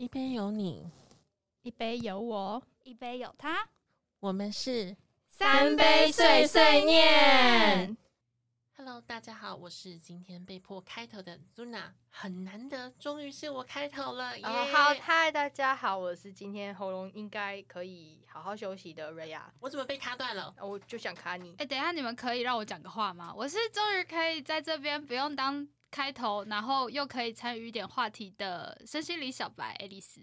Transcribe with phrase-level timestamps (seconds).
[0.00, 0.90] 一杯有你，
[1.60, 3.68] 一杯有我，一杯有他，
[4.18, 4.96] 我们是
[5.28, 7.94] 三杯碎碎念。
[8.78, 20.54] Hello，大家好，我是今天被迫开头的 Zuna，很难得，终于是我开头了，耶、哦，好，嗨，大家好，我是今天喉咙应该可以好好休息的瑞亚，我怎么被卡断了？
[20.62, 21.54] 我就想卡你。
[21.58, 23.34] 哎、，等一下，你们可以让我讲个话吗？
[23.36, 30.20] 我是终于可以在这边不用当开头，然后又可以参与一点话题的身心理小白爱丽丝。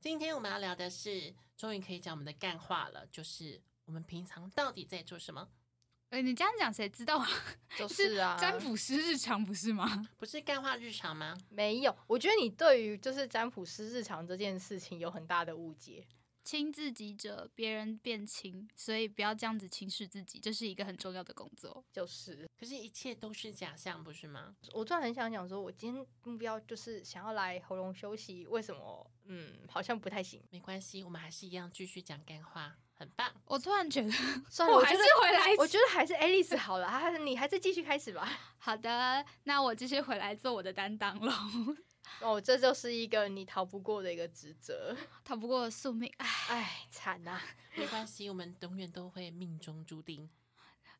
[0.00, 5.48] 今天我们要聊的是，终于可以讲我们的干话了，就是我们平常到底在做什么？
[6.10, 7.28] 哎、你这样讲谁知道啊？
[7.78, 10.08] 就是啊，占卜师日常不是吗？
[10.18, 11.36] 不是干话日常吗？
[11.48, 16.04] 没有，我觉得你对于就是占卜师日常这件事情有很大的误解，
[16.42, 21.84] 亲自己者，别人变亲，所以不要这样子轻视自己，这是一个很重要的工作。
[21.92, 24.54] 就是可是，一切都是假象，不是吗？
[24.72, 29.10] 我突然很想讲说，我今天目标就是想要来喉咙休息，为什么？
[29.26, 30.42] 嗯，好像不太行。
[30.50, 33.32] 没关系，我们还是一样继续讲干话，很棒。
[33.44, 34.10] 我突然觉得，
[34.50, 38.28] 算了， 我还是得回来我觉得还是 Alice 好了，还你还是继续开始吧。
[38.58, 41.32] 好的，那我继续回来做我的担当喽。
[42.20, 46.28] 哦，这就是一个你逃不过的一个职责，逃不过宿命，唉。
[46.48, 47.40] 哎，惨呐、
[47.76, 50.28] 没关系，我们永远都会命中注定。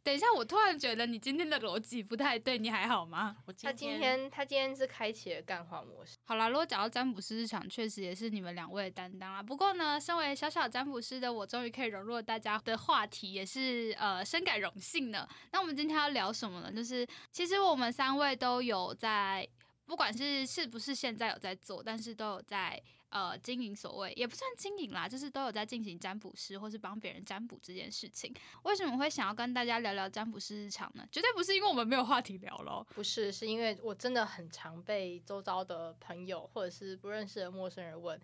[0.03, 3.37] 等一下，我突然觉得你今天的逻辑不太对，你还好吗？
[3.45, 9.43] 我他今天他今天是开启了干话模式，好啦，如果讲到占卜师日常，确实也是你们两位的担当啦。
[9.43, 15.29] 不过呢，身为小小占卜师的我，终于可以融入大家的话题，也是呃深感荣幸呢。
[15.53, 16.73] 那我们今天要聊什么呢？
[16.73, 19.47] 就是其实我们三位都有在，
[19.91, 28.33] 不管是是不是现在有在做，但是都有在呃经营所谓也不算经营啦，就是都有在进行占卜师或是帮别人占卜这件事情。
[28.63, 31.05] 为什么会想要跟大家聊聊占卜师日常呢？
[31.11, 32.87] 绝对不是因为我们没有话题聊咯。
[32.95, 38.17] 不是是因为我真的很常被周遭的朋友或者是不认识的陌生人问，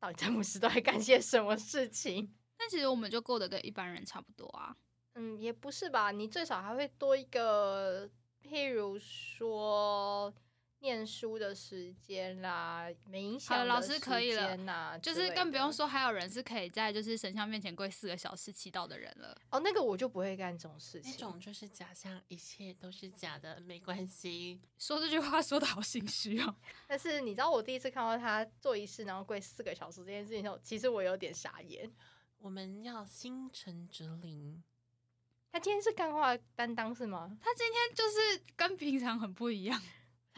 [0.00, 2.28] 到底占卜师都在干些什么事情？
[2.56, 4.76] 但其实我们就过得跟一般人差不多啊。
[5.14, 8.10] 嗯，也不是吧，你最少还会多一个，
[8.42, 10.34] 譬如说。
[10.80, 19.36] 念书的时间啦，冥想好了老师可以了间呐，就是更不用说，还有人是可以在就是神像面前跪四个小时祈祷的人了。
[19.50, 21.28] 哦，那个我就不会干这种事情那情。
[21.28, 24.60] 种就是假象，一切都是假的，没关系。
[24.78, 26.54] 说这句话说的好心虚哦。
[26.86, 31.90] 但是你知道我第一次看到他做仪式，然后跪四个小时这件事情后，其实我有点傻眼。
[32.38, 34.62] 我们要心诚则灵。
[35.50, 37.36] 他今天是干话担当是吗？
[37.42, 39.82] 他今天就是跟平常很不一样。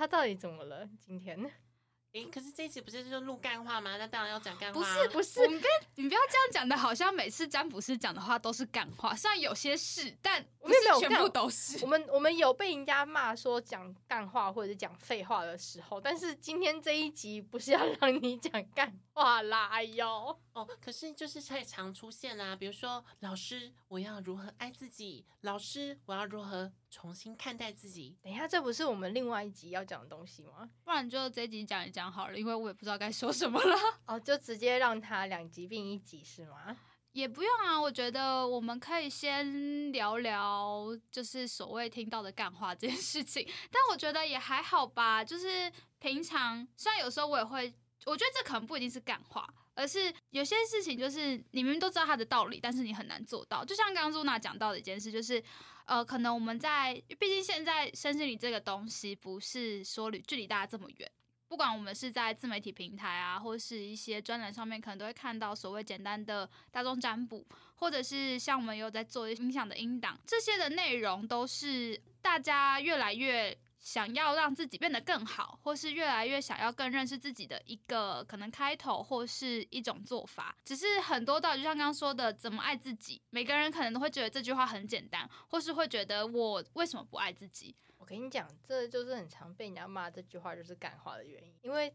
[0.01, 0.89] 他到底怎么了？
[0.99, 1.39] 今天
[2.13, 3.99] 诶，可是这一集不是就录干话吗？
[3.99, 4.95] 那当然要讲干话、不啊。
[4.95, 11.87] 是不是，你不要你不要这样讲的，好像每次占卜师讲的话都是干话，虽然有些是，但不没有没有是全部都是我。
[11.87, 20.07] 们我们有被人家骂说讲干话或者是讲废话的时候，但是今天这一集不是要让你讲干话啦，哎呦，
[20.55, 25.27] 哦，可是就是太常出现啦、比如说，老师，我要如何爱自己？
[25.43, 28.17] 老师，我要如何重新看待自己？
[28.23, 30.71] 等一下，这不是我们另外一集要讲的东西吗？
[30.83, 33.77] 不然就这一集讲一讲好了，因为我也不知道该说什么了。
[34.07, 36.75] 哦，就直接让他两集并一集是吗？
[37.13, 43.47] 也不用啊，我觉得我们可以先聊聊，就是所谓听到的干话这件事情。
[43.71, 47.75] 但我觉得也还好吧，就是平常虽然有时候我也会，
[48.07, 53.65] 我觉得这可能不一定是干话，而是有些事情就是你明明都知道它的道理，但是你很难做到。
[53.65, 55.43] 就像刚刚露娜讲到的一件事，就是
[55.85, 61.11] 呃，可能我们在，毕竟现在身心灵这个东西不是说离距离大家这么远。
[61.49, 67.45] 不管我们是在自媒体平台啊，或是一些专栏上面，可能都会看到所谓简单的大众占卜，
[67.75, 80.57] 或者是像我们有在做音响的音档，这些的内容都是大家越来越想要让自己变得更好，或是越来越想要更认识自己的一个可能开头或是一种做法。
[80.65, 87.75] 只是很多道，就像刚刚说的，怎么爱自己，每个人可能都会觉得这句话很简单，或是会觉得我为什么不爱自己？
[87.97, 91.93] 我跟你讲，这就是很常被人家骂这句话就是干话的原因，因为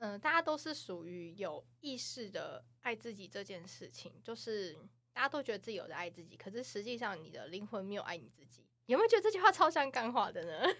[0.00, 4.72] 嗯、大家都是属于有意识的爱自己这件事情，就是
[5.12, 8.64] 大家都觉得自己有在爱自己，可是实际上你的灵魂没有爱你自己。
[8.86, 10.74] 有没有觉得这句话超像干话的呢？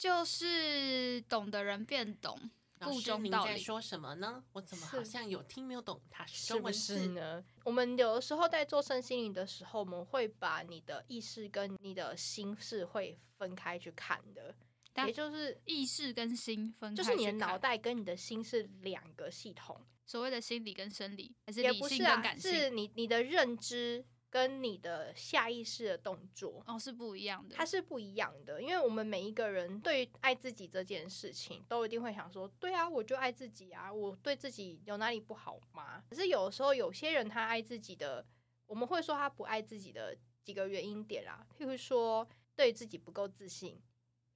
[0.00, 3.52] 就是懂的人变懂，故老师，您中道理。
[3.52, 4.42] 在说什么呢？
[4.54, 6.00] 我怎么好像有听没有懂？
[6.08, 6.98] 它是是不中文字。
[7.00, 7.44] 是呢？
[7.64, 14.54] 我们有的时候在做身心灵的时候，我们会把你的意识跟你的心是会分开去看的，
[14.94, 19.78] 但也就是意识跟心分开就是你的脑袋跟你的心是两个系统。
[20.06, 22.50] 所谓的心理跟生理，还是也理性不是啊，跟感性？
[22.50, 27.56] 是你你的认知跟你的下意识的动作，哦，是不一样的。
[27.56, 28.62] 它是不一样的。
[28.62, 36.04] 因为我们每一个人对于爱自己这件事情，都一定会想说，对啊，我就爱自己啊，我对自己有哪里不好吗？
[36.08, 38.24] 可是有时候有些人他爱自己的，
[38.66, 43.82] 我们会说他不爱自己的几个原因点啦，譬如说对自己不够自信，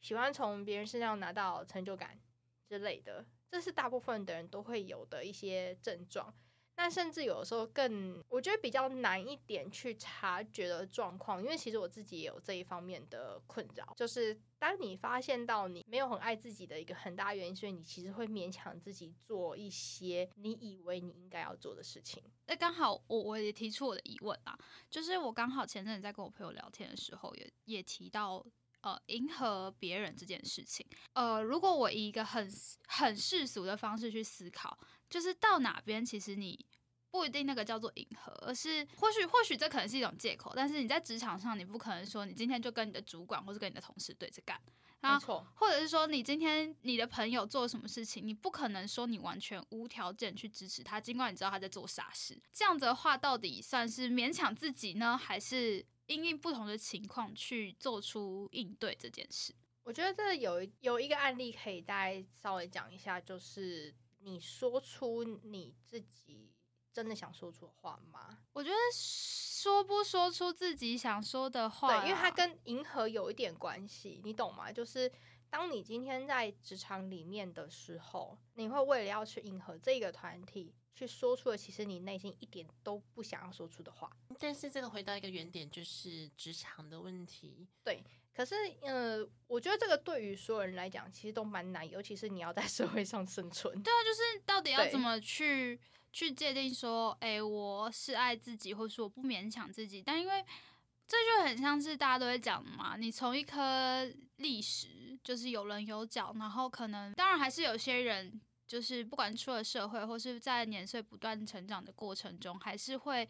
[0.00, 2.18] 喜欢从别人身上拿到成就感
[2.68, 6.34] 之类的，这是大部分的人都会有的一些症状。
[6.76, 22.20] 那甚至有的时候更，我觉得比较难一点去察觉的状况，因为其实我自己也有这一方面的困扰，就是当你发现到你没有很爱自己的一个很大原因，所以你其实会勉强自己做一些你以为你应该要做的事情。
[22.46, 24.58] 那刚好我我也提出我的疑问啊，
[24.90, 28.44] 就是我刚好前阵子在跟我朋友聊天的时候，也也提到
[28.80, 30.84] 呃迎合别人这件事情。
[31.12, 32.50] 呃，如果我以一个很
[32.88, 34.76] 很世俗的方式去思考。
[35.08, 36.64] 就是到哪边，其实你
[37.10, 40.52] 不一定那个叫做迎合，而是或许或许这可能是一种借口。
[40.56, 44.60] 但是你在职场上，你不可能说你今天就跟你的主管或者跟你的同事对着干，
[45.00, 45.46] 没错。
[45.54, 52.36] 或者是说你今天你的朋友做什么事情，你不可能说你完全无条件去支持他，尽管你知道他在做傻事。
[52.52, 59.54] 这样子的话，到底算是勉强自己呢，还是因应不同的情况去做出应对这件事？
[59.84, 63.94] 我觉得这有有一个案例可以大家稍微讲一下，就是。
[64.24, 66.50] 你说出你自己
[66.92, 68.38] 真的想说出的话吗？
[68.52, 74.72] 我觉得说不说出自己想说的话，对，因为它跟迎合有一点关系，你懂吗？
[74.72, 75.10] 就是
[75.50, 84.10] 当你今天在职场里面的时候，你会为了要去迎合这个团体，去说出了其实你内心一点都不想要说出的话。
[84.38, 88.02] 但是这个回到一个原点，就是职场的问题，对。
[88.34, 93.80] 可是，呃，我觉得这个对于所有人来讲，其实都蛮难，尤其是你要在社会上生存。
[93.82, 95.78] 对啊，就是到底要怎么去
[96.12, 100.02] 去界定说，哎，我是爱自己，或是我不勉强自己。
[100.02, 100.44] 但因为
[101.06, 113.28] 这就很像是大家都会讲的嘛，你从一颗历史，就是有棱有角，然后可能当然还是有些人，就是不管出了社会，或是在年岁不断成长的过程中，还是会。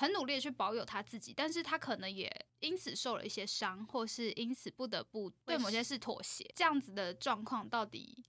[0.00, 6.44] 很努力的去保有他自己，但是他可能也因此受了一些伤，或是因此不得不对某些事妥协。
[6.54, 8.24] 这样子的状况到底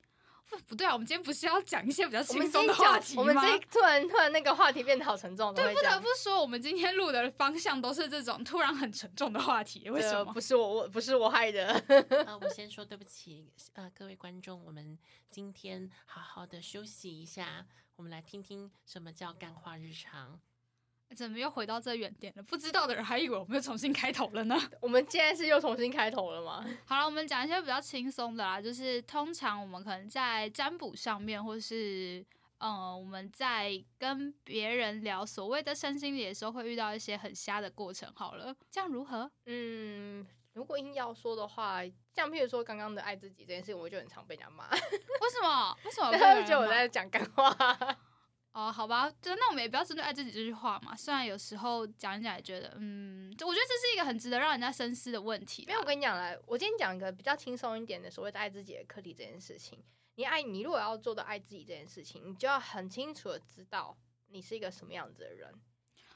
[0.49, 0.93] 不不对啊？
[0.93, 3.21] 我们今天不是要讲一些比较轻松的话题吗？
[3.21, 5.53] 我们这突然突然那个话题变得好沉重。
[5.53, 9.89] 对，不得不说，我们今天录的方向都是这种突然很沉重的话题。
[9.91, 10.33] 为什么？
[10.33, 11.67] 不是我，我不是我害的。
[12.25, 14.97] 呃，我先说对不起，呃，各位观众，我们
[15.29, 20.39] 今天好好的休息一下，我们来听听什么叫干话日常。
[21.15, 22.43] 怎么又回到这原点了？
[22.43, 24.55] 不知道的人还以为我们又重新开头了呢。
[24.79, 26.65] 我们现在是又重新开头了吗？
[26.85, 28.61] 好了，我们讲一些比较轻松的啦。
[28.61, 32.23] 就是通常我们可能在占卜上面，或是
[32.59, 38.11] 嗯，我们在跟别人聊所谓的身心理的时候，会遇到一些很瞎的过程。
[38.15, 39.29] 好了，这样如何？
[39.45, 41.81] 嗯，如果硬要说的话，
[42.13, 44.69] 像譬如说刚刚的爱自己这件事，我就很常被人家骂。
[44.71, 45.77] 为什么？
[45.83, 46.11] 为什么？
[46.17, 47.51] 他就觉得我在讲干话。
[48.59, 50.93] 哦，好吧，就那我们也不要针对爱自己这句话嘛。
[50.93, 55.63] 虽然有时候讲一讲也觉得，嗯，我觉得这是一个很值得让人家深思的问题。
[55.65, 59.81] 没有，我跟你讲来，我今天讲一个比较轻松一点的所谓的爱自己的课题这件事情。
[60.15, 63.97] 你爱你，如果要做到爱自己这件事情，你就要很清楚的知道
[64.27, 65.53] 你是一个什么样子的人。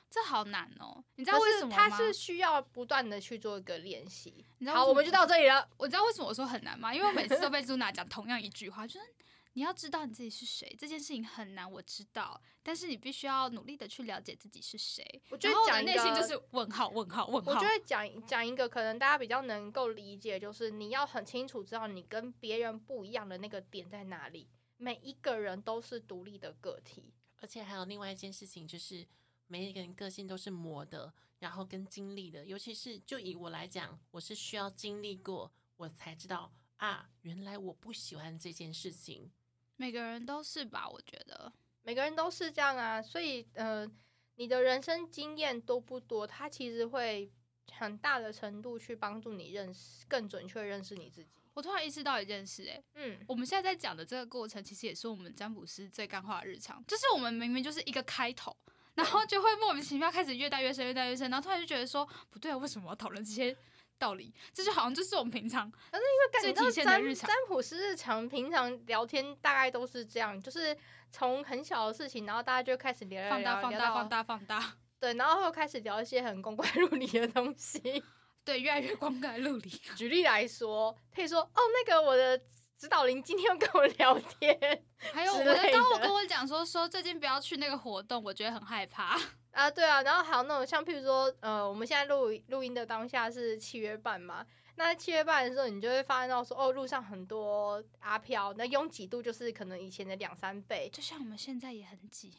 [0.10, 1.90] 这好难哦，你知道为什么吗？
[1.90, 4.45] 他是需要不断的去做一个练习。
[4.68, 5.66] 好，我们就到这里了。
[5.78, 6.94] 我知道为什么我说很难吗？
[6.94, 9.06] 因为我每次都被朱娜讲同样一句话，就是。
[9.54, 12.42] 你要知道你自己是谁，这件事情很难，我知道。
[12.64, 15.22] 但是你必须要努力的去了解自己是谁。
[15.30, 17.52] 我觉得讲内心就是问号，问号，问号。
[17.52, 24.50] 我觉得讲讲一个可能大家比较能够理解，就是你要很清楚知道你跟别人不一样的那个点在哪里。
[24.78, 29.07] 每一个人都是独立的个体，而且还有另外一件事情，就是
[29.48, 32.44] 每一个人个性都是磨的，然后跟经历的。
[32.45, 39.31] 尤其是就以我来讲，我是需要经历过，我才知道啊，原来我不喜欢这件事情。
[39.75, 41.51] 每个人都是吧，我觉得
[41.83, 43.89] 每个人都是这样啊，所以呃，
[44.35, 47.31] 你的人生经验多不多，它其实会
[47.71, 51.30] 很大的程度去帮助你认识更准确认识你自己。
[51.53, 58.56] 我突然意识到一件事，哎，嗯，我们现在在讲的这个过程，其实也是我们占卜师最干化的日常，就是我们明明就是一个开头，
[58.95, 63.56] 然后就会莫名其妙开始越带越深，越带越深，然后突然就觉得说不对啊，为什么要讨论这些？
[64.04, 70.78] 道理，这就好像就是我们平常，但是因为感觉到占占卜师日常平常聊天大概都是这样，就是
[71.12, 78.04] 从很小的事情，然后大家就开始聊，放大放大放大放大， 对，然后又开始聊一些很光怪陆离的东西，
[78.44, 79.69] 对，越来越光怪陆离。
[79.95, 82.38] 举例来说，可以说哦，那个我的
[82.78, 84.83] 指导灵今天又跟我聊天，
[85.14, 89.18] 还有我的高我跟我讲说说最近不要去那个活动，我觉得很害怕。
[89.54, 94.45] 啊，对啊，然后还有那种像譬如说，呃，我们现在录录音的当下是七月半嘛，
[94.76, 102.33] 那七月半的时候，你就会发现到说，哦，路上很多阿飘，那拥挤度就是可能以前的两三倍，就像我们现在也很挤。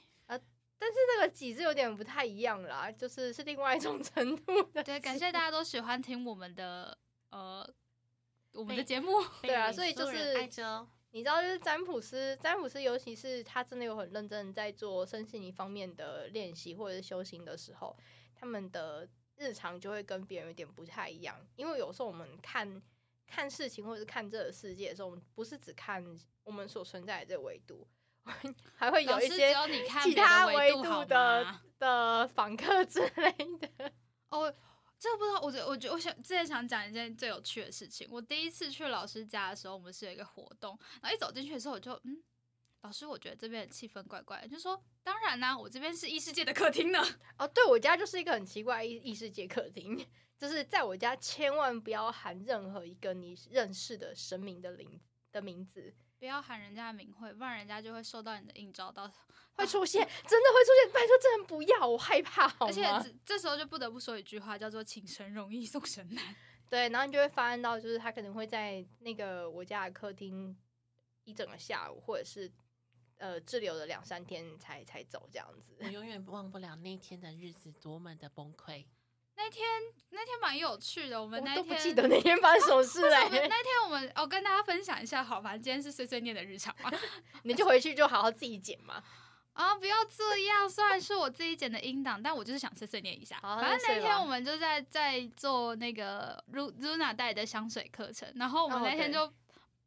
[0.77, 4.83] 但是这个挤是有点不太一样啦，就是是另外一种 程度的。
[4.83, 6.99] 对，感谢大家都喜欢听我们的
[7.31, 7.67] 呃
[8.53, 9.13] 我们的被节目。
[9.41, 10.89] 对啊所以就是爱着哦。
[11.15, 17.97] 你知道，就是占卜师，占卜师，尤其是他真的有很认真在做身心灵方面的练习或者是修行的时候，
[18.35, 21.37] 他们的日常就会跟别人有点不太一样。
[21.55, 22.83] 因为有时候我们看
[23.29, 26.05] 看事情或者是看这个世界的时候，我们不是只看
[26.43, 27.87] 我们所存在的这个维度，
[28.75, 29.55] 还会有一些
[30.03, 31.61] 其他维度的？
[31.79, 33.93] 的访客之类的。
[34.31, 34.53] 哦，
[35.05, 38.09] 这个不知道，我觉我觉我想之前想讲一件最有趣的事情。
[38.11, 42.23] 我第一次去老师家的时候，我们是有一个活动，然后一走进去的时候，我就嗯，
[42.81, 47.05] 老师，我觉得这边的气氛怪怪的，就说当然啦、我这边是异世界的客厅呢。
[47.37, 50.03] 哦，对我家就是一个很奇怪异异世界客厅，
[50.39, 54.99] 就是在我家千万不要喊任何一个你认识的神明的名
[55.31, 55.95] 的名字，
[56.25, 59.07] 不要喊人家的名讳，不然人家就会受到你的应招到。
[59.53, 62.83] 会出现，真的会出现，拜托真的不要，我害怕好而且？
[63.03, 66.35] 这这时候就不得不说一句话，叫做“请神容易送神难
[66.71, 70.57] 对，然后你就会发现到，就是他可能会在那个我家的客厅
[71.25, 72.51] 一整个下午，或者是
[73.19, 75.85] 呃滞留了两三天才才走这样子我。
[75.89, 78.87] 永远忘不了那天的日子多么的崩溃。”。
[79.37, 79.67] 那天
[80.11, 86.91] 那天蛮有趣的，我们那天都不记得那天发生什么事 不是嘞、我们那天我们哦跟大家分享一下，好，反正今天是碎碎念的日常嘛。
[87.43, 89.03] 你就回去就好好自己剪嘛。
[89.55, 90.69] 啊，不要这样！
[90.69, 93.39] 虽然是我自己剪的音档，但我就是想碎碎念一下。
[93.41, 99.33] 反正那天我们就在在做那个 Lu Luna 带的香水课程，然后我们那天就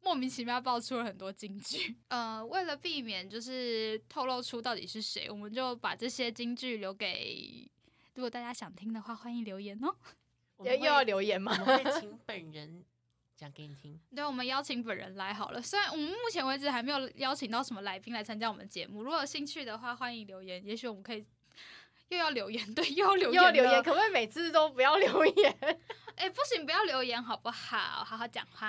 [0.00, 1.94] 莫名其妙爆出了很多金句。
[2.08, 7.70] 呃，为了避免就是透露出到底是谁，我们就把这些金句留给，
[8.18, 9.94] 如果大家想听的话，欢迎留言哦。
[10.66, 11.64] 又又要留言吗我？
[11.64, 12.84] 们会请本人
[13.36, 13.96] 讲给你听。
[14.12, 15.62] 对，我们邀请本人来好了。
[15.62, 20.60] 虽然我们目前为止还没有邀请到什么来宾来参加我们节目，如果有兴趣的话，欢迎留言。
[20.66, 21.24] 也许我们可以
[22.08, 23.80] 又要留言，对，又要留言，又要留言，。
[23.84, 25.56] 可不可以每次都不要留言？
[26.18, 28.02] 哎、不行，不要留言好不好？
[28.04, 28.68] 好好讲话。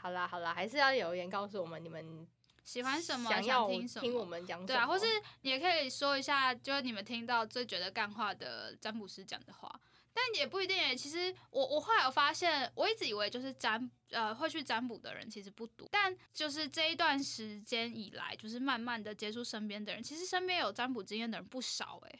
[0.00, 2.26] 好啦好啦，还是要留言告诉我们你们
[2.66, 3.30] 喜欢什么？
[3.30, 4.02] 想要听什么？
[4.02, 4.66] 听我们讲什么。
[4.66, 5.06] 对啊，或是
[5.42, 9.80] 你也可以说一下，就是你们听到最觉得干话的占卜师讲的话。
[10.12, 10.96] 但也不一定诶。
[10.96, 22.18] 其实我我后来有发现，我一直以为就是占呃会去占卜的人其实不多，但就是这一段时间以来，就是慢慢的接触身边的人，其实身边有占卜经验的人不少哎。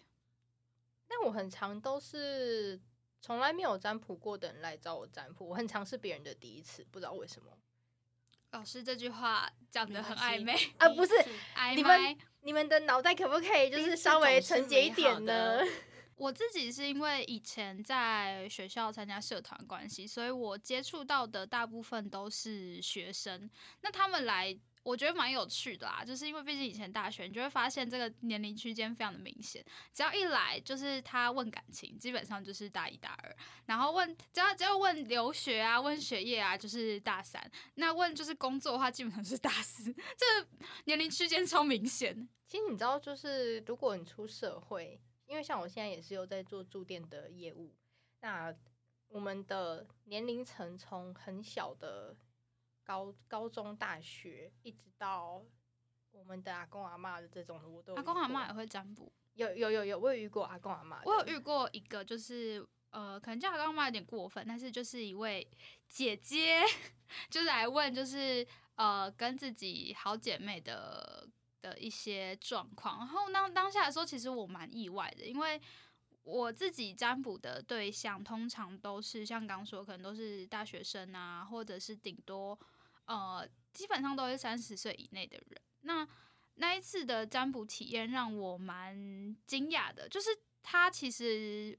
[1.09, 2.81] 但我很常都是
[3.21, 7.51] 从来没有占卜过的人来找我占卜，我很常是别人的第一次，不知道为什么。
[8.53, 11.13] 老师这句话讲的很暧昧，啊不是
[11.57, 12.17] 暧你们昧。
[12.43, 15.61] 你们的脑袋可不可以就是稍微纯洁一点呢？
[16.15, 23.51] 我自己是因为以前在学校参加社团关系，所以我接触到的大部分都是学生。
[23.83, 29.61] 那他们来，我觉得蛮有趣的啦，就是因为毕竟以前大学，你就会发现这个年龄区间非常的明显。
[29.93, 33.31] 只要一来，就是他问感情，基本上就是大一大二；
[33.65, 37.51] 然后问只要只要问留学啊、问学业啊，就是大三。
[37.75, 39.93] 那问就是工作的话，基本上是大四。
[40.17, 40.25] 这
[40.85, 42.29] 年龄区间超明显。
[42.47, 47.75] 其实你知道，就是如果你出社会，因为像我现在也是有在做驻店的业务，
[48.21, 48.55] 那
[49.09, 52.15] 我们的年龄层从很小的
[52.87, 55.43] 高高中、大学，一直到
[56.13, 59.13] 我们的阿公阿妈的这种的，我都阿公阿妈也会占卜。
[59.35, 65.47] 有有有有，我有遇过阿公阿妈，我有遇过一个，就是呃，可能叫他刚妈有点过分，但是就是一位
[65.89, 66.63] 姐姐，
[67.29, 71.29] 就是来问，就是呃，跟自己好姐妹的
[71.61, 73.01] 的一些状况。
[73.01, 75.61] 然后当当下的时候，其实我蛮意外的，因为
[76.23, 82.59] 我自己占卜的对象通常都是像刚说，可能都是大学生啊，或者是顶多
[83.07, 85.61] 呃，基本上都是三十岁以内的人。
[85.83, 86.07] 那
[86.57, 88.95] 那一次的占卜体验让我蛮
[89.47, 90.31] 惊讶的，就是
[90.63, 91.79] 他其实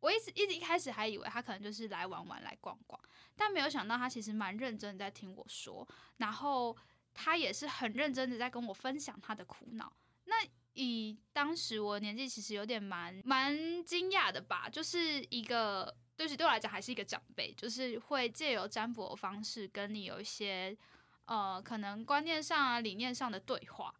[0.00, 2.98] 我一直一直一开始还以为他可能就是来玩玩来逛逛，
[3.36, 6.76] 但没有想到他其实蛮认真的在听我说，然后
[7.12, 9.92] 他也是很认真的在跟我分享他的苦恼。
[10.24, 10.36] 那
[10.72, 15.96] 以当时我年纪其实有点蛮蛮惊讶的吧，就是一个。
[16.16, 20.76] 对不起，对我来讲还是一个长辈，就是会借由占卜的方式跟你有一些
[21.24, 23.94] 呃，可能观念上啊、理念上的对话。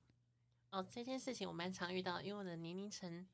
[0.70, 3.26] 哦，这件事情我蛮常遇到，因为我的年龄层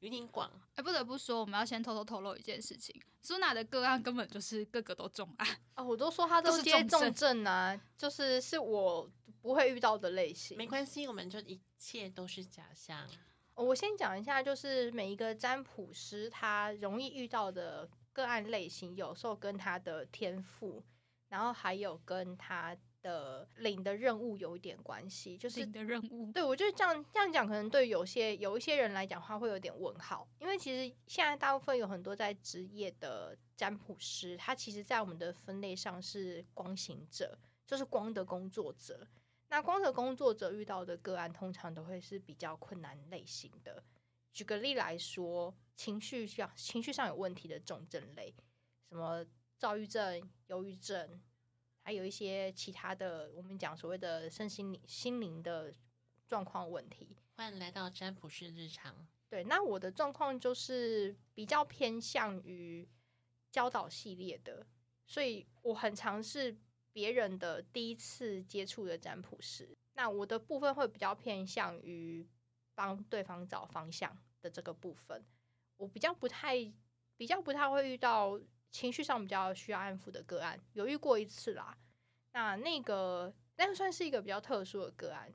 [0.00, 0.50] 有点广。
[0.76, 5.48] 哎，不得不说，我们要先偷偷透露一件事情：苏娜的个案根本就是个个都重案。
[5.74, 9.10] 啊， 我都说他都都接重是重症症啊，就是是我
[9.40, 10.56] 不会遇到的类型。
[10.56, 13.08] 没关系，我们就一切都是假象。
[13.54, 20.82] 我先讲一下，就是每一个占卜师他容易遇到的个案类型，有时候跟他的天赋，
[21.28, 25.38] 然后还有跟他的领的任务有一点关系。
[25.38, 39.06] 就是任务，对我觉得这样这样讲，可能对有些有一些人来讲话会有点问号，因为其实现在大部分有很多在职业的占卜师，他其实在我们的分类上是光行者，就是光的工作者。
[39.48, 43.80] 那光的工作者遇到的个案，通常都会是比较困难类型的。
[44.38, 48.32] 举个例来说，情绪上情绪上有问题的重症类，
[48.88, 49.26] 什么
[49.58, 51.20] 躁郁症、忧郁症，
[51.82, 55.74] 还有一些其他的，我们讲所谓的身心灵心灵的
[56.28, 57.16] 状况问题。
[57.34, 59.08] 欢迎来到占卜师日常。
[59.28, 62.88] 对，那我的状况就是比较偏向于
[63.50, 64.64] 教导系列的，
[65.04, 66.56] 所以我很尝试。
[66.92, 72.26] 别人的第一次接触的占卜师，那我的部分会比较偏向于
[72.74, 75.24] 帮对方找方向的这个部分。
[75.76, 76.56] 我比较不太、
[77.16, 78.40] 比较不太会遇到
[78.70, 81.76] 情绪上比较需要安抚的个案，有遇过一次啦。
[82.32, 85.32] 那那个那个算是一个比较特殊的个案，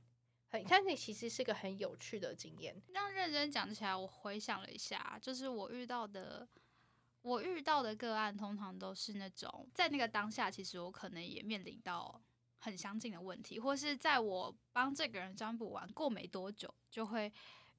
[0.49, 2.81] 很看起其实是个很有趣的经验。
[2.87, 6.47] 这样认真讲起来，我回想了一下，就是我遇到的。
[7.21, 12.21] 我遇到的个案通常都是那种，在那个当下，其实我可能也面临到
[12.57, 17.31] 很相近的问题，或是在我帮这个人占卜完过没多久，就会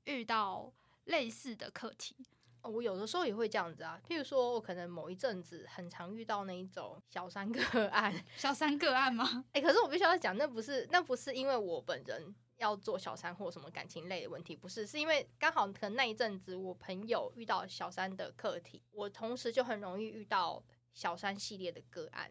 [0.05, 0.73] 遇到
[1.05, 2.17] 类似的课题。
[2.63, 9.45] 我有的时候也会这样子啊，譬如说我可能某一阵子很常遇到那一种小三个案， 小三个案吗？
[9.53, 12.35] 哎，可是我必须要讲，那不是那不是因为我本人。
[12.59, 22.31] 要做小三或什么感情类的问题，不是，是因为刚好可能那一阵子我朋友遇到小三的课题，我同时就很容易遇到小三系列的个案。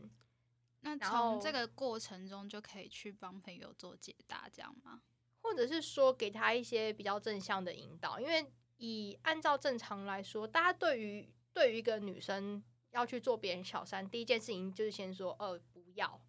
[0.80, 5.02] 那从这个过程中就可以去帮朋友做解答，这样吗？
[5.42, 8.18] 或者是说给他一些比较正向的引导？
[8.18, 8.50] 因为
[8.86, 12.62] 以按照正常来说，大家对于对于一个女生
[12.92, 16.20] 要去做别人小三，第一件事情就是先说，呃，不要。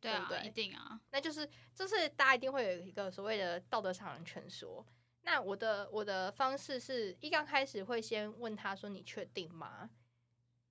[0.00, 4.84] 对啊，一定啊，那就是就是大家一定会有一个所谓的道德上的劝说。
[5.22, 9.90] 那我的我的方式是一刚开始会先问他说：“你确定吗？”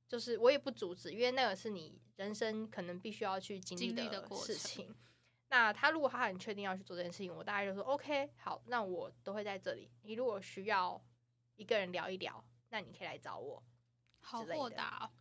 [0.07, 4.95] 就是我也不阻止，因为那个是你人生可能必须要去经历的事情。
[5.51, 9.91] 那他如果他很确定要去做这件事情，我大概就说：“OK，好，那我都会在这里。
[10.01, 10.99] 你如果需要
[11.57, 13.61] 一个人聊一聊，那你可以来找我。”
[14.21, 15.11] 好豁达。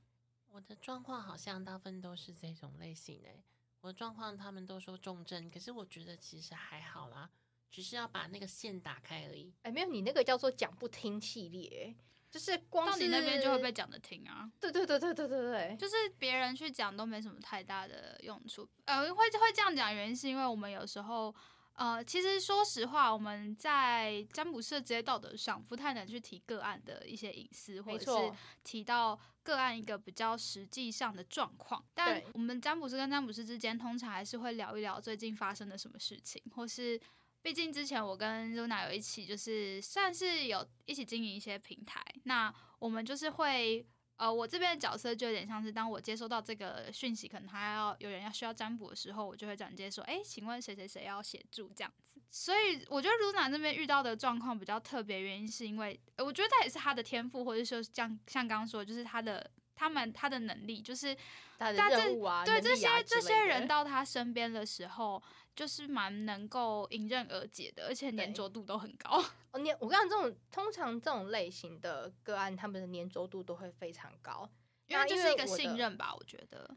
[0.47, 3.43] 我的状况好像大部分都是这种类型诶。
[3.81, 7.29] 我的状况，他们都说重症，可是我觉得其实还好啦，
[7.69, 9.53] 只是要把那个线打开而已。
[9.63, 11.93] 哎，没有，你那个叫做讲不听系列，
[12.31, 14.51] 就是光到你那边就会被讲的听啊。
[14.61, 18.69] 对对对对对对对，就是别人去讲都没什么太大的用处。
[18.85, 21.35] 呃，会会这样讲，原因是因为我们有时候。
[21.75, 31.83] 呃，其实说实话，我们在占卜师的职业道德上不太能去提个案的一些隐私，或者是提到个案一个比较实际上的状况。
[31.95, 37.01] 但我们占卜师跟占卜师之间，通常还是会聊一聊最近发生的什么事情，或是
[37.43, 43.87] 毕竟之前我跟 Runa 有一起，就是算是有一起经营一些平台，那我们就是会。
[44.21, 52.21] 呃，我这边的角色就有点像是，当我接收到这个讯息，可能他要有人要需要占卜的时候，我就会转接说，哎，请问谁谁谁要协助这样子。
[52.31, 61.17] 所以我觉得露娜这边遇到的状况比较特别，原因是因为我觉得他也是他的天赋，或者说像像刚刚说，就是他的他们他的能力，就是
[61.59, 65.23] 他的任务啊，对这些这些人到他身边的时候。
[65.53, 69.21] 就是蛮能够迎刃而解的，而且粘着度都很高。
[69.51, 74.49] 哦，粘我跟你讲，这种通常这种类型的个案，他们的粘着度都会非常高，
[74.87, 76.71] 因为就是一个信任吧，我觉得。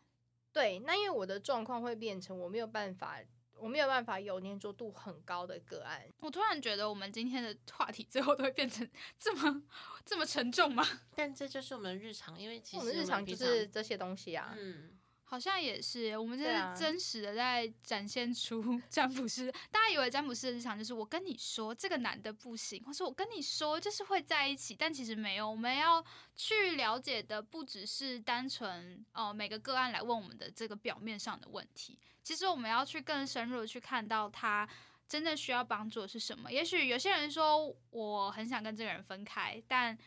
[0.51, 3.19] 对，那因为我的状况会变成我没有办法，
[3.57, 6.05] 我没有办法有粘着度很高的个案。
[6.19, 8.87] 我突然觉得我们今天的话题最后都会变成
[9.17, 9.63] 这么
[10.05, 10.85] 这么沉重吗？
[11.15, 14.53] 但这就是我们日常，因为其实我们日常就是这些东西啊。
[14.57, 14.97] 嗯。
[15.25, 19.51] 好像也是，我们这是真实的在展现出 占卜师。
[19.71, 25.49] 大家以为占卜师的日常就是我跟你说这个男的不行，或是我跟你说就是会在一起，但其实没有。
[25.49, 34.67] 我们要去了解的不只是单纯哦每个个案来问我们的这个表面上的问题，其实我们要去更深入的去看到他
[35.07, 36.51] 真正需要帮助的是什么。
[36.51, 39.97] 也许有些人说我很想跟这个人分开，但。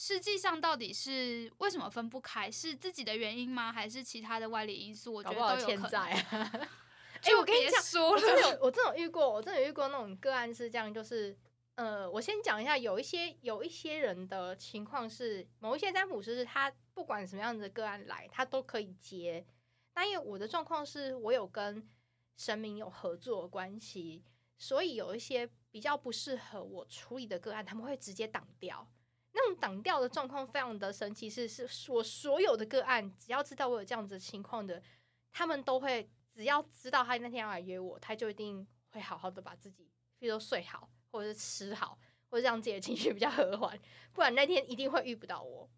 [0.00, 2.48] 实际上到底是为什么分不开？
[2.48, 3.72] 是自己的原因吗？
[3.72, 5.12] 还是其他的外力因素？
[5.12, 5.90] 我觉得都有可能。
[7.20, 11.36] 哎，我跟你讲，我真的有，我真的遇过，我真的遇过那种个案是这样，就是
[11.74, 19.44] 呃，我先讲一下，有一些有一些人的情况是，某一些占卜师是他不管什么样子的个案来，他都可以接。
[20.00, 21.84] 但因为我的状况是我有跟
[22.36, 24.22] 神明有合作关系，
[24.56, 28.88] 所以有一些比较不适合我处理的个案，他们会直接挡掉。
[29.32, 34.80] 那种挡掉的状况非常的神奇，是是我所有的个案，只要知道我有这样子情况的，
[35.32, 41.98] 他们都会只要知道他那天要来约我，他就一定会好好的把自己，比如说睡好，或者是吃好，
[42.30, 43.76] 或者让自己的情绪比较和缓，
[44.12, 45.68] 不然那天一定会遇不到我。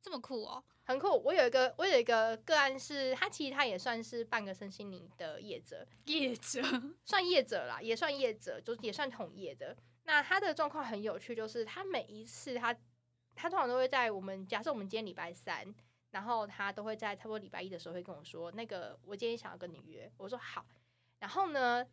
[0.00, 0.62] 这么酷哦！
[0.84, 1.20] 很酷。
[1.24, 6.62] 我有一个，我有一个个案是，他其实他也算是半个身心灵的业者，业者
[7.04, 9.76] 算业者啦，也算业者，就是也算同业的。
[10.04, 12.74] 那他的状况很有趣，就是他每一次他
[13.34, 15.74] 他通常都会在我们假设我们今天礼拜三，
[16.12, 20.64] 然后他都会在差不多礼拜一的时候会跟我说，那个我今天想要跟你约，我说好。
[21.18, 21.84] 然后呢，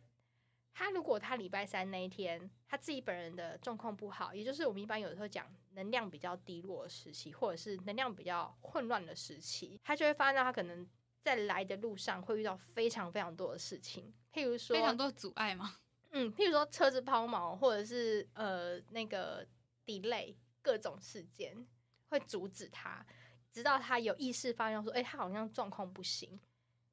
[0.78, 10.86] 他如果他礼拜三那一天他自己本人的状况不好，也就是我们一般有的时候讲能量比较低落的时期，或者是能量比较混乱的时期，他就会发现到他可能
[11.22, 15.78] 在来的路上会遇到非常非常多的事情，譬如说非常多阻碍吗？
[16.10, 19.46] 嗯，譬如说车子抛锚，或者是呃那个
[19.86, 21.66] delay 各种事件
[22.10, 23.02] 会阻止他，
[23.50, 26.38] 直到他有意识发现说，哎、他好像状况不行。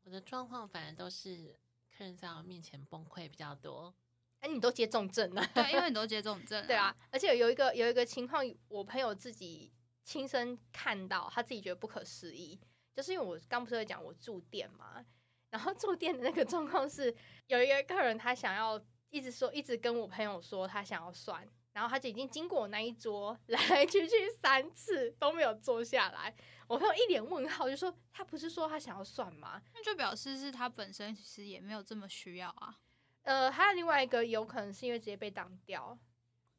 [0.05, 1.53] 我的状况反而都是
[1.97, 3.93] 客人在我面前崩溃比较多。
[4.39, 9.71] 哎、你都接重症了，对，因为你都接这种症， 对啊，，而且有一个有一个情况，我朋友自己
[10.03, 12.59] 亲身看到，他自己觉得不可思议，
[12.93, 15.05] 就是因为我刚不是会讲我住店嘛，
[15.49, 17.15] 然后住店的那个状况是，
[17.47, 18.77] 有一个客人他想要
[19.09, 26.33] 一直说，一直跟我朋友说他想要算，然后他就已经经过我那一桌来 来去去三次都没有坐下来，
[26.67, 29.61] 我朋友一脸问号，就说他不是说他想要算吗？
[29.73, 32.79] 那就表示是他本身其实也没有这么需要啊。
[33.23, 35.97] 呃，还有另外一个有可能是因为直接被挡掉，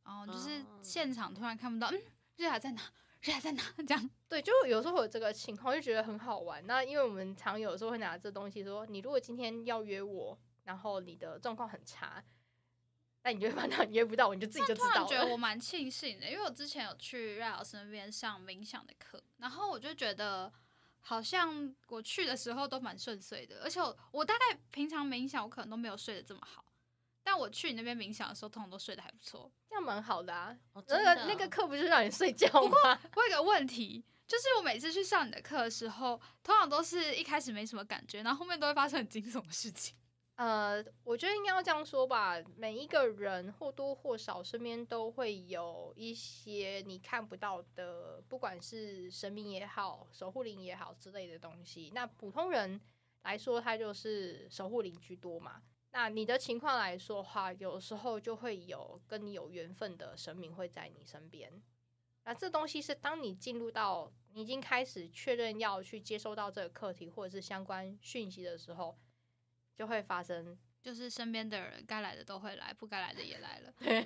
[0.03, 2.03] 然后就是哦现场突然看不到，嗯，
[2.37, 2.83] 瑞亚在哪？
[3.23, 3.63] 瑞亚在哪？
[3.87, 6.67] 这样对，就有时候会有这个情况，就觉得很好玩。
[6.67, 12.23] 那因为我们常有时候会拿这东西说，你如果今天要约我，然后你的状况很差，
[13.25, 15.09] 那你就会发现你约不到我，你就自己就知突然道了。
[15.09, 20.53] 觉得我蛮庆幸的，因为我之前有去瑞老师那边上冥想的课，然后我就觉得
[21.01, 26.63] 好像我去的时候都蛮顺遂的，而且我我大概平常冥想我可能都没有睡得这么好，
[27.23, 29.51] 但我去你那边冥想的时候，通常都睡得还不错。
[29.71, 30.55] 这样蛮好的啊。
[30.75, 33.01] 哦，那个那个课不是让你睡觉吗？
[33.17, 39.97] 我有个问题，就是我每次去上你的课的时候，通常都是一开始没什么感觉，然后后面都会发生很惊悚的事情。
[40.37, 51.93] 呃，我觉得应该要这样说吧，每一个人或多或少身边都会有一些你看不到的，不管是神明也好、守护灵也好之类的东西。
[51.95, 52.81] 那普通人
[53.23, 55.63] 来说，他就是守护灵居多嘛。
[55.93, 61.63] 那你的情况来说的话，有时候就会有跟你有缘分的神明会在你身边。
[62.25, 68.99] 那这东西是当你进入到你已经开始确认要去接收到这个课题或者是相关讯息的时候，
[69.77, 74.05] 就会发生就是身边的人该来的都会来，不该来的也来了， 对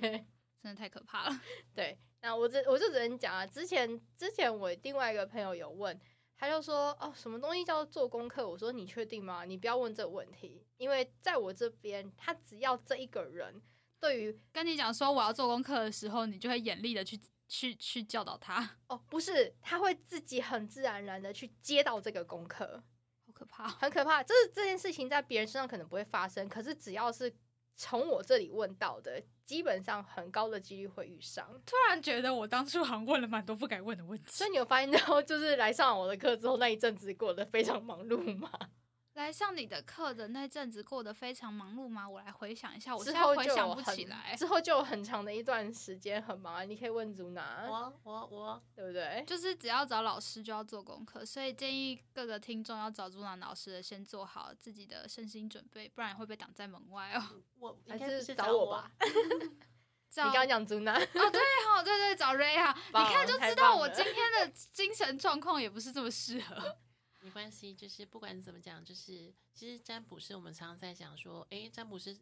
[0.61, 1.41] 真的太可怕了。
[1.73, 5.97] 对，那我只我就只能讲啊，之前之前我另外一个朋友有问，
[6.37, 8.47] 他就说哦，什么东西叫做做功课？
[8.47, 9.45] 我说你确定吗？
[9.45, 13.61] 你不要问这个问题，因为在我这边，他只要这一个人
[13.99, 22.83] 对于 跟你讲说我要做功课的时候，你就会严厉的去去去教导他，哦不是，他会自己很自然而然的去接到这个功课，好
[23.39, 23.69] 可怕。
[23.69, 24.21] 很可怕。
[24.21, 27.33] 这这件事情在别人身上可能不会发生，可是只要是
[27.77, 31.47] 从我这里问到的，基本上很高的几率会遇上。
[31.65, 38.51] 突然觉得我当初好像问了蛮多不该问的问题所以你有发现到，就是来上我的课之后，那一阵子过得非常忙碌吗？
[39.19, 42.07] 来上你的课的那阵子过得非常忙碌吗？
[42.07, 44.33] 我来回想一下，我之现在回想不起来。
[44.37, 46.63] 之后就有很长的一段时间很忙啊。
[46.63, 49.23] 你可以问祖娜，我我我，对不对？
[49.27, 57.41] 就是只要找老师就要做功课，所以建议各个听众要找祖楠老师的，先做好自己的身心准备，不然会被挡在门外哦。
[57.59, 58.91] 我应还是是找找我吧？
[60.09, 66.77] 找你刚刚讲祖娜，哦，对哦，对对，找 Ray 啊，你看就知道我今天的精神状况也不是这么适合。
[67.21, 72.17] 没关系，就是不管怎么讲，就是其实占卜师我们常常在讲说，诶，占卜师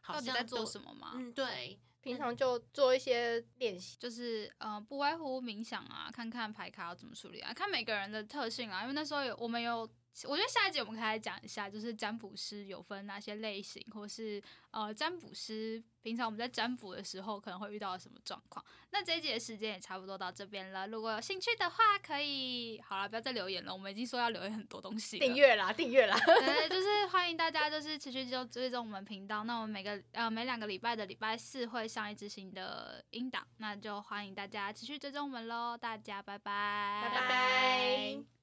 [0.00, 1.12] 好到底像在做什么吗？
[1.14, 3.96] 嗯，对，平常就做一些练习。
[3.98, 8.82] 就是呃，不外乎冥想啊，看看牌卡要怎么处理啊，看每个人的特性啊。
[8.82, 9.88] 因为那时候有我们有，
[10.28, 18.64] 我觉得下一集我们可以来讲一下，就是占卜师有分哪些类型，或是呃，占卜师平常我们在占卜的时候可能会遇到什么状况。
[18.90, 25.26] 那这一集的时间也差不多到这边了，如果有兴趣的话，可以好了，不要再留言了，我们已经说要留言很多东西了。
[25.26, 29.44] 订阅啦，订阅啦，对， 就是欢迎大家就是持续就追踪我们频道。
[29.44, 35.76] 那我们每个呃每两个礼拜的礼拜四会上一支新的音档，那就欢迎大家持续追踪我们喽。
[35.76, 38.41] 大家拜拜，拜拜。